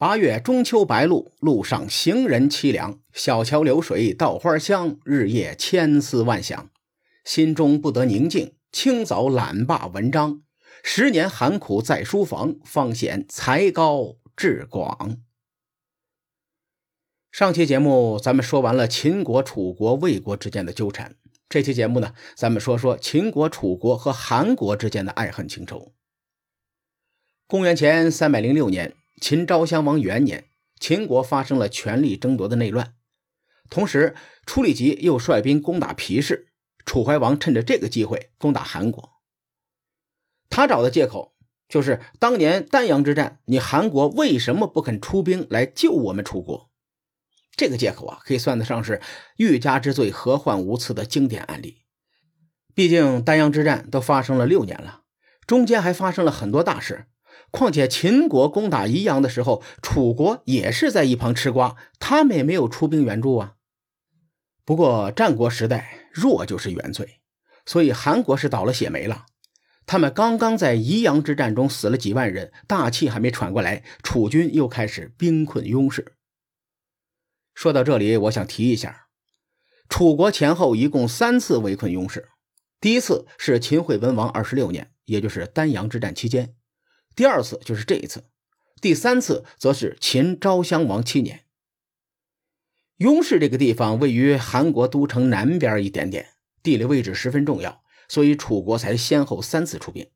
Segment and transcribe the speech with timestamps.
[0.00, 3.00] 八月中秋白露，路上行人凄凉。
[3.12, 6.70] 小桥流水稻花香，日夜千思万想，
[7.24, 8.54] 心中不得宁静。
[8.70, 10.42] 清早懒罢文章，
[10.84, 15.16] 十年寒苦在书房，方显才高志广。
[17.32, 21.16] 上期节目咱们说完了秦国、楚国、魏国之间的纠缠，
[21.48, 25.92] 这期节目呢，咱们说说秦国、楚国和韩国之间的爱恨情仇。
[27.48, 28.94] 公元前三百零六年。
[29.20, 30.48] 秦昭襄王元年，
[30.78, 32.94] 秦国发生了权力争夺的内乱，
[33.68, 34.14] 同时
[34.46, 36.48] 楚里吉又率兵攻打皮氏，
[36.86, 39.12] 楚怀王趁着这个机会攻打韩国。
[40.48, 41.34] 他找的借口
[41.68, 46.70] 就是当年丹阳之战，你韩国为什么不肯出兵来救我们楚国？
[47.56, 49.02] 这个借口啊，可以算得上是
[49.36, 51.82] 欲加之罪，何患无辞的经典案例。
[52.74, 55.02] 毕竟丹阳之战都发生了六年了，
[55.46, 57.06] 中间还发生了很多大事。
[57.50, 63.54] 况且秦国攻打宜阳的时候，楚国也是在一旁吃瓜，他们也没有出兵援助啊。
[64.64, 67.20] 不过战国时代弱就是原罪，
[67.64, 69.24] 所以韩国是倒了血霉了。
[69.86, 76.12] 他们刚刚在宜阳之战中死了几万人，大气还没喘过来，楚军又开始兵困雍氏。
[77.54, 79.06] 说到这里，我想提一下，
[79.88, 82.28] 楚国前后一共三次围困雍氏，
[82.78, 86.54] 第一次是秦惠文王二十六年，也就是丹阳之战期间。
[87.18, 88.22] 第二次就是这一次，
[88.80, 91.46] 第三次则是秦昭襄王七年。
[92.98, 96.28] 雍氏这个地方位于韩国都城南边一点点，
[96.62, 100.06] 地理位置十分重要，所以楚国才先后三次出兵。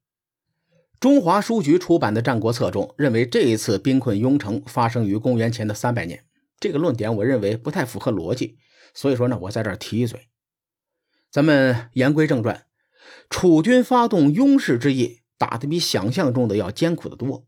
[1.00, 6.24] 中华书局出版的《战国策》中认为，这一次兵困雍城发生于公元前的三百年。
[6.60, 8.58] 这个论点我认为不太符合逻辑，
[8.94, 10.28] 所以说呢，我在这儿提一嘴。
[11.32, 12.66] 咱们言归正传，
[13.28, 15.21] 楚军发动雍氏之役。
[15.42, 17.44] 打的比想象中的要艰苦的多，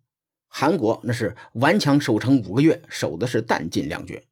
[0.48, 4.24] 韩国那是顽强守城五个月，守的是弹尽粮绝。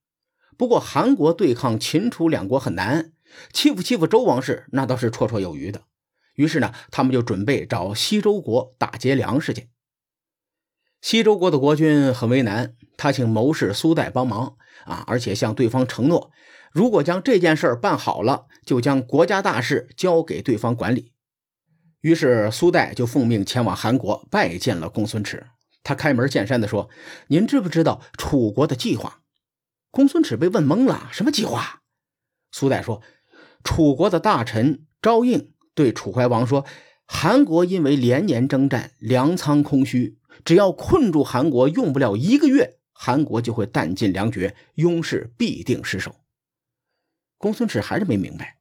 [0.57, 3.13] 不过韩国对抗秦楚两国很难，
[3.53, 5.83] 欺负欺负周王室那倒是绰绰有余的。
[6.35, 9.69] 于是呢，他们就准备找西周国打劫粮食去。
[11.01, 14.57] 西周国的国君很为难，他请谋士苏代帮忙
[14.87, 16.33] 啊，而且向对方承诺，
[16.73, 21.12] 如果将这件事办好了，就将国家大事交给对方管理。
[22.03, 25.47] 于是苏代就奉命前往韩国拜见了公孙耻。
[25.85, 26.91] 他开门见山地说
[27.29, 29.23] ：“您知不知道楚国的计划？”
[29.91, 31.83] 公孙耻被问懵了：“什么计划？”
[32.53, 33.03] 苏代说
[33.65, 36.67] ：“楚国的大臣昭应对楚怀王说，
[37.07, 46.17] 韩国因为连年征战，粮仓空虚，只要困住韩国，用不了一个月，韩国就会弹尽粮绝，雍氏必定失守。”
[47.39, 48.59] 公孙耻还是没明白。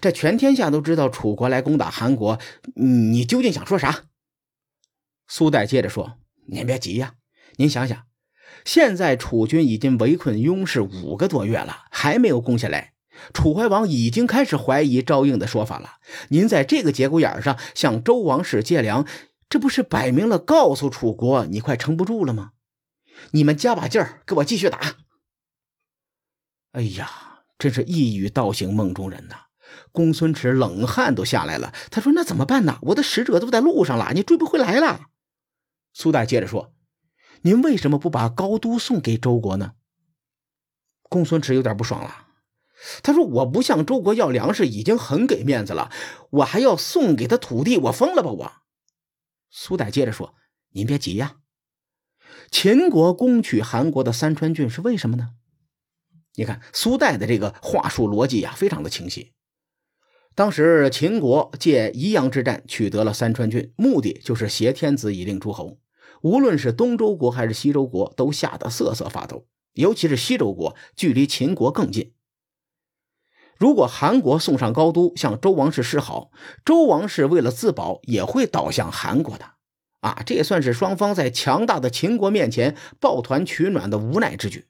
[0.00, 2.38] 这全天下都知道楚国来攻打韩国，
[2.74, 4.04] 你究竟想说啥？
[5.28, 7.14] 苏代接着说：“您别急呀，
[7.56, 8.06] 您想想，
[8.64, 12.94] 现在楚军已经围困雍氏五个多月了，还没有攻下来。
[13.34, 15.96] 楚怀王已经开始怀疑赵应的说法了。
[16.28, 19.06] 您在这个节骨眼上向周王室借粮，
[19.48, 22.52] 这不是摆明了告诉楚国你快撑不住了吗？
[23.32, 24.96] 你们加把劲儿，给我继续打！”
[26.72, 29.45] 哎呀，真是一语道醒梦中人呐！
[29.92, 31.72] 公孙池冷汗都下来了。
[31.90, 32.78] 他说：“那怎么办呢？
[32.82, 35.06] 我的使者都在路上了，你追不回来了。”
[35.92, 36.74] 苏代接着说
[37.42, 39.72] ：“您为什么不把高都送给周国呢？”
[41.08, 42.26] 公孙池有点不爽了。
[43.02, 45.90] 他说：“我不向周国要粮食已经很给面子了，
[46.30, 48.52] 我还要送给他土地，我疯了吧我？”
[49.50, 50.34] 苏代接着说
[50.74, 51.36] ：“您别急呀，
[52.50, 55.30] 秦国攻取韩国的三川郡是为什么呢？
[56.34, 59.32] 你看苏代的这个话术逻辑呀，非常的清晰。”
[60.36, 65.78] 当时秦国借宜阳之战取得了三川郡，目的就是挟天子以令诸侯。
[66.20, 69.46] 无论是东周国还是西周国，都吓得瑟瑟发抖。
[69.72, 72.12] 尤其是西周国，距离秦国更近。
[73.56, 76.30] 如果韩国送上高都向周王室示好，
[76.62, 79.52] 周王室为了自保，也会倒向韩国的。
[80.00, 84.66] 啊，这也算是双方在强大的秦国面前抱团取暖的无奈之举。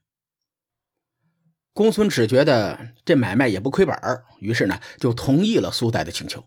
[1.77, 3.95] 公孙耻觉得这买卖也不亏本
[4.41, 6.43] 于是呢就同意了苏代的请求。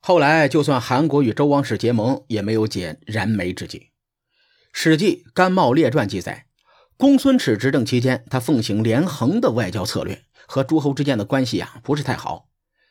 [0.00, 3.78] 后来，就算韩国与周王室结盟，也没有解燃眉之急。
[4.72, 6.46] 《史记·甘茂列传》记载，
[6.96, 12.48] 公孙耻执政期间，他奉行连横的外交策略，和诸侯之间的关系啊不是太好。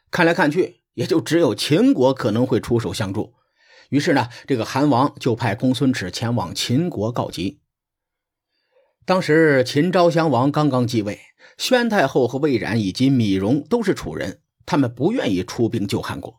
[0.09, 3.33] 看来看去，也就只有秦国可能会出手相助。
[3.89, 7.59] 于是呢，这个韩王就派公孙耻前往秦国告急。
[9.06, 11.19] 当时秦昭襄王刚刚继位，
[11.60, 16.34] 宣太后和魏冉以及米荣都是楚人，他们不愿意出兵救韩国。《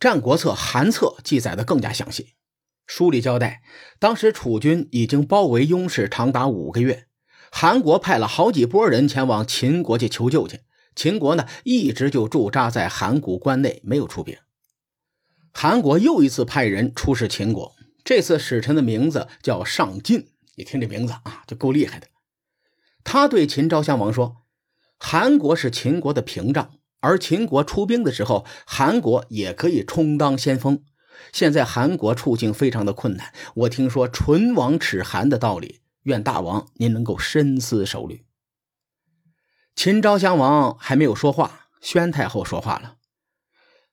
[0.00, 2.28] 战国策·韩策》记载的更加详细。
[2.86, 3.60] 书里交代，
[3.98, 7.04] 当时楚军已经包围雍氏长达五个月，
[7.50, 10.60] 韩国派了好几波人前往秦国去求救去。
[10.96, 14.38] 秦国呢，一直就驻扎在函谷关内，没有出兵。
[15.52, 20.28] 韩国又一次派人出使秦国，这次使臣的名字叫上进。
[20.54, 22.08] 你听这名字啊，就够厉害的。
[23.04, 24.44] 他对秦昭襄王说
[24.98, 30.84] ：“韩国是秦国的屏障，而秦国出兵的时候，韩国也可以充当先锋。”
[31.32, 38.24] 现在韩国处境非常的困难，我听说唇亡齿寒的道理，愿大王您能够深思熟虑。
[39.76, 42.96] 秦昭襄王还没有说话，宣太后说话了。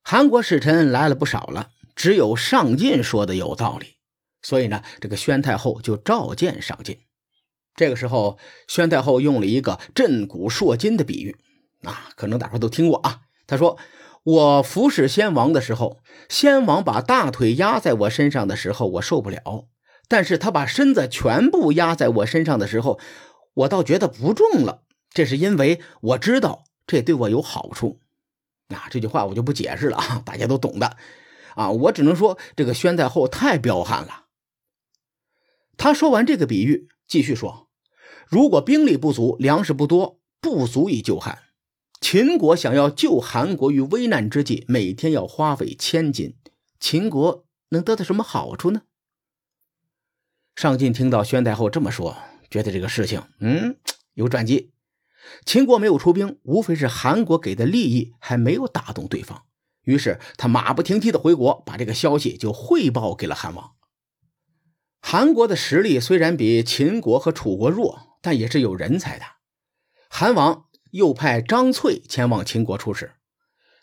[0.02, 3.98] 韩国使臣来了不少了，只有上进说的有道理，
[4.42, 7.00] 所以呢，这个宣太后就召见上进。
[7.76, 8.38] 这个时候，
[8.68, 11.36] 宣太后用了一个震古烁今的比喻，
[11.84, 13.22] 啊，可能大伙都听过啊。
[13.48, 13.78] 他说。
[14.24, 19.70] 我服侍先王的时候，先王把大腿压在我身上的时候，我受不了；
[20.10, 23.00] 但是他把身子全部压在我身上的时候，
[23.54, 24.84] 我倒觉得不重了。
[25.12, 28.02] 这是因为我知道这对我有好处。
[28.68, 30.98] 啊，这句话我就不解释了啊，大家都懂的。
[31.56, 34.26] 啊，我只能说这个宣太后太彪悍了。
[35.80, 37.70] 他说完这个比喻，继续说：
[38.28, 41.40] 如果兵力不足，粮食不多，不足以救汉。
[42.02, 46.36] 秦国想要救韩国于危难之际，每天要花费千金，
[46.82, 48.82] 秦国能得到什么好处呢？
[50.58, 52.18] 上进听到宣太后这么说，
[52.52, 53.78] 觉得这个事情，嗯，
[54.16, 54.74] 有转机。
[55.46, 59.46] 秦国没有出兵，无非是韩国给的利益还没有打动对方，
[59.84, 63.72] 于是他马不停蹄的回国，把这个消息就汇报给了韩王。
[65.02, 69.26] 韩国的实力虽然比秦国和楚国弱，但也是有人才的。
[70.10, 70.66] 韩王。
[70.92, 73.12] 又派张翠前往秦国出使，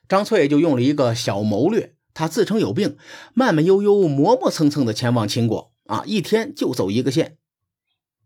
[0.08, 2.98] 张翠就用了一个小谋略，他自称有病，
[3.32, 7.38] 慢慢悠悠、磨磨蹭蹭的前往秦国，啊，一天就走一个县。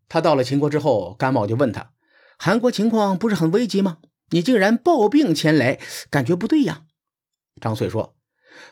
[0.08, 1.92] 他到了秦国之后，甘茂就问他
[2.40, 3.98] ：“韩国情况不是很危急吗？
[4.31, 5.78] 你竟然抱病前来，
[6.08, 6.84] 感觉不对呀？”
[7.60, 8.16] 张翠说：“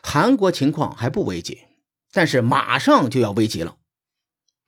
[0.01, 1.59] 韩国情况还不危急，
[2.11, 3.75] 但是马上就要危急了。”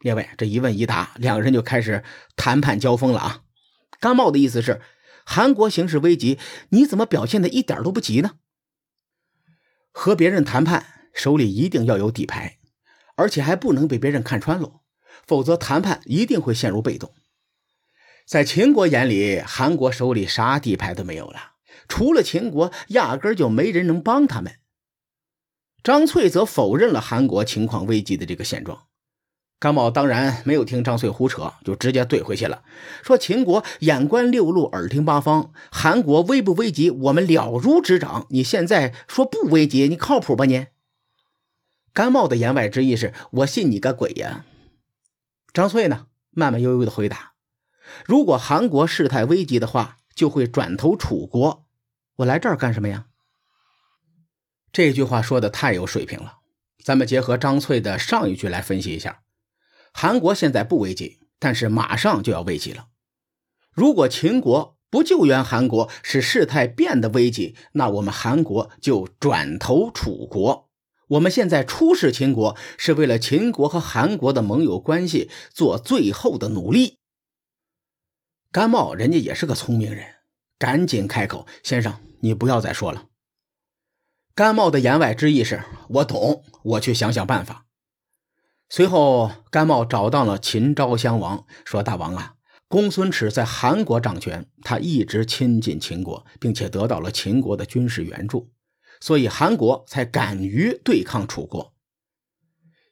[0.02, 2.04] 列位，这一问一答，两个人就开始
[2.36, 3.42] 谈判交锋了啊！
[4.00, 4.82] 甘茂的意思是。
[5.24, 6.40] 韩国形势危急，
[6.70, 8.32] 你怎么表现的一点都不急呢？
[9.92, 12.58] 和别人谈判，手里一定要有底牌，
[13.16, 14.82] 而且还不能被别人看穿喽，
[15.28, 17.14] 否则谈判一定会陷入被动。
[18.26, 21.54] 在秦国眼里，韩国手里啥底牌都没有了，
[21.88, 24.56] 除了秦国，压根就没人能帮他们。
[25.84, 28.88] 张翠则否认了韩国情况危急的这个现状。
[29.62, 32.64] 甘茂当然没有听张翠胡扯，就直接怼回去了，
[33.04, 38.26] 说：“秦国眼观六路，耳听八方，韩国危不危急，我们了如指掌。
[38.32, 40.66] 你现在说不危急，你靠谱吧你？”
[41.94, 44.46] 甘茂的言外之意是：“我信你个鬼呀！”
[45.54, 47.34] 张翠呢，慢慢悠悠的回答
[48.08, 51.68] ：“如果韩国事态危急的话，就会转投楚国。
[52.16, 53.06] 我来这儿干什么呀？”
[54.74, 56.40] 这句话说的太有水平了，
[56.84, 59.20] 咱们结合张翠的上一句来分析一下。
[59.94, 62.88] 韩国现在不危急，但是马上就要危急了。
[63.72, 70.70] 如果秦国不救援韩国，使事态变得危急，那我们韩国就转投楚国。
[71.08, 77.00] 我们现在出使秦国，是为了秦国和韩国的盟友关系做最后的努力。
[78.52, 80.06] 甘茂人家也是个聪明人，
[80.58, 83.08] 赶紧开口：“先生，你不要再说了。”
[84.36, 87.66] 甘茂的言外之意是：“我懂，我去想想办法。”
[88.74, 92.36] 随后，甘茂找到了秦昭襄王，说：“大王啊，
[92.70, 98.50] 公孙齿在韩国掌权，他一直亲近秦国，并且得到了秦国的军事援助，
[99.02, 101.74] 所以韩国才敢于对抗楚国。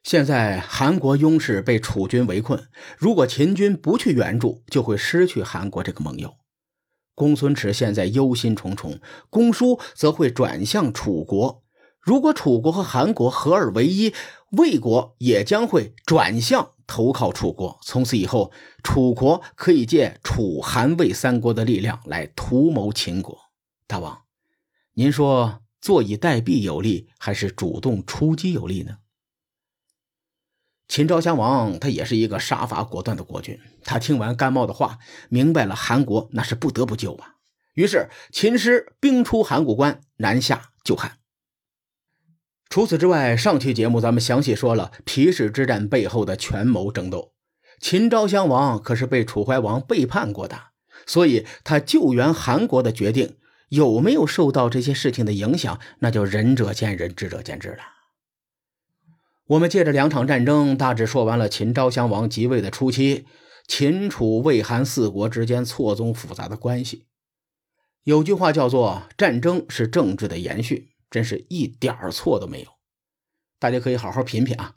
[0.02, 2.68] 现在韩国雍氏被楚军围困，
[2.98, 6.34] 如果秦军不去援助，就会失去韩国这个盟友。
[7.14, 11.62] 公孙齿现在忧心忡忡，公叔则会转向楚国。”
[12.00, 14.14] 如果楚国和韩国合二为一，
[14.52, 17.78] 魏国也将会转向投靠楚国。
[17.82, 18.50] 从此以后，
[18.82, 23.38] 楚国可以借楚、韩、魏三国的力量来图谋秦国。
[23.86, 24.22] 大王，
[24.94, 28.96] 您说坐以待毙有利，还是主动出击有利呢？
[30.88, 37.36] 秦昭襄王他也是一个杀伐果断的国君，他听完甘茂的话，明白了韩国那是不得不救啊。
[37.74, 41.19] 于是秦师兵出函谷关，南下救汉。
[42.70, 47.32] 除此之外，上期节目咱们详细说了皮氏之战背后的权谋争斗。
[47.80, 50.66] 秦昭襄王可是被楚怀王背叛过的，
[51.04, 53.34] 所以他救援韩国的决定
[53.70, 57.78] 有没有受到这些事情的影响，那就仁者见仁，智者见智了。
[59.48, 63.26] 我们借着两场战争，大致说完了秦昭襄王即位的初期，
[63.66, 67.06] 秦楚魏韩四国之间错综复杂的关系。
[68.04, 72.70] 有句话叫做“战争是政治的延续”，真是一点错都没有。
[73.58, 74.74] 大家可以好好品品啊！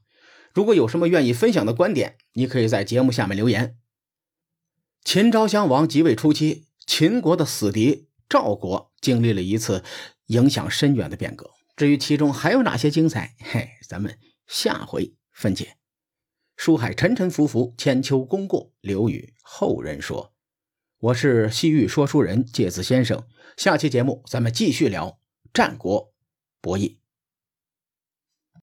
[0.54, 3.78] 如果有什么愿意分享的观点，你可以在节目下面留言。
[5.04, 9.84] 秦昭襄王即位初期，秦国的死敌赵国经历了一次
[10.28, 11.52] 影响深远的变革。
[11.76, 14.20] 至于其中还有哪些精彩，嘿，咱们。
[14.46, 15.78] 下回分解。
[16.58, 20.34] 书海沉沉浮浮，千秋功过留与后人说。
[21.00, 23.26] 我是西域说书人介子先生。
[23.58, 25.20] 下期节目咱们继续聊
[25.54, 26.13] 战国
[26.64, 27.03] 博弈。